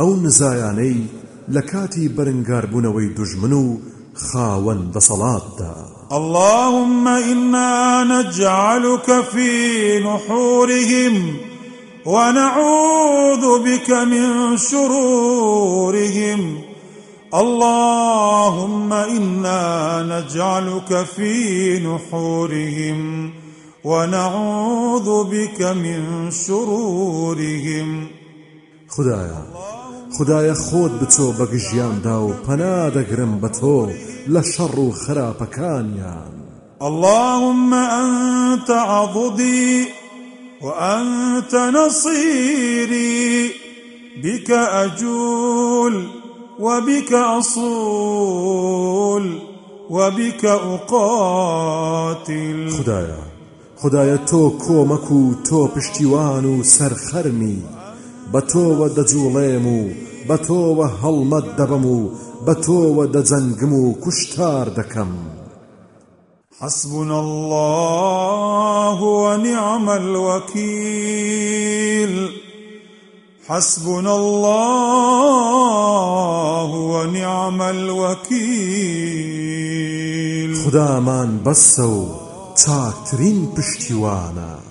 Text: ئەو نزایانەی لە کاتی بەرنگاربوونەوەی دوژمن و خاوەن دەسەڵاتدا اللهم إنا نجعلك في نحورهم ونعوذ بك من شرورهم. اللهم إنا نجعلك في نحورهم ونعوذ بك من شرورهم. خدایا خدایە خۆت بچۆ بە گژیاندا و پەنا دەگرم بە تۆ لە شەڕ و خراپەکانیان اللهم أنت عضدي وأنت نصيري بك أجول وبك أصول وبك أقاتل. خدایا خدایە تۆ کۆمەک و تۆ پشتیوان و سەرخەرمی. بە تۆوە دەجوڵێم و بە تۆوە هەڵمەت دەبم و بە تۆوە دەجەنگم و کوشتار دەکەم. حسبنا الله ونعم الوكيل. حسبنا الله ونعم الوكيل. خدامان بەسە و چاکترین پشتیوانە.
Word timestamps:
ئەو 0.00 0.10
نزایانەی 0.24 0.98
لە 1.54 1.62
کاتی 1.70 2.12
بەرنگاربوونەوەی 2.16 3.14
دوژمن 3.16 3.52
و 3.52 3.64
خاوەن 4.26 4.80
دەسەڵاتدا 4.94 5.74
اللهم 6.18 7.06
إنا 7.08 8.04
نجعلك 8.04 9.08
في 9.32 9.52
نحورهم 10.06 11.14
ونعوذ 12.06 13.44
بك 13.66 13.90
من 13.90 14.56
شرورهم. 14.56 16.42
اللهم 17.34 18.92
إنا 18.92 19.64
نجعلك 20.12 20.90
في 21.04 21.34
نحورهم 21.86 23.00
ونعوذ 23.84 25.08
بك 25.24 25.60
من 25.62 26.30
شرورهم. 26.30 27.88
خدایا 28.88 29.75
خدایە 30.18 30.56
خۆت 30.64 30.92
بچۆ 31.00 31.28
بە 31.38 31.44
گژیاندا 31.52 32.16
و 32.26 32.28
پەنا 32.44 32.78
دەگرم 32.96 33.32
بە 33.42 33.50
تۆ 33.58 33.78
لە 34.34 34.42
شەڕ 34.52 34.74
و 34.86 34.88
خراپەکانیان 35.02 36.32
اللهم 36.88 37.70
أنت 37.74 38.70
عضدي 38.70 39.86
وأنت 40.62 41.54
نصيري 41.54 43.50
بك 44.22 44.50
أجول 44.50 46.06
وبك 46.58 47.12
أصول 47.12 48.18
وبك 49.90 50.44
أقاتل. 50.44 51.90
خدایا 52.70 53.18
خدایە 53.82 54.18
تۆ 54.30 54.42
کۆمەک 54.64 55.06
و 55.12 55.34
تۆ 55.48 55.60
پشتیوان 55.74 56.44
و 56.44 56.62
سەرخەرمی. 56.62 57.58
بە 58.32 58.40
تۆوە 58.40 58.86
دەجوڵێم 58.96 59.66
و 59.66 59.80
بە 60.28 60.36
تۆوە 60.46 60.86
هەڵمەت 61.00 61.46
دەبم 61.58 61.84
و 61.86 61.98
بە 62.46 62.54
تۆوە 62.64 63.04
دەجەنگم 63.14 63.72
و 63.72 63.84
کوشتار 64.02 64.66
دەکەم. 64.78 65.12
حسبنا 66.60 67.18
الله 67.26 68.98
ونعم 69.02 69.86
الوكيل. 69.88 71.14
حسبنا 73.48 74.14
الله 74.16 74.70
ونعم 76.92 77.60
الوكيل. 77.60 78.96
خدامان 80.64 81.30
بەسە 81.44 81.80
و 81.80 82.08
چاکترین 82.54 83.38
پشتیوانە. 83.54 84.66